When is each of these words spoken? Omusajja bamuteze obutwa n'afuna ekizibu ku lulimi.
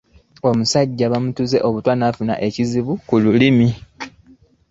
Omusajja 0.49 1.05
bamuteze 1.11 1.57
obutwa 1.67 1.93
n'afuna 1.95 2.33
ekizibu 2.47 2.93
ku 3.07 3.15
lulimi. 3.23 3.69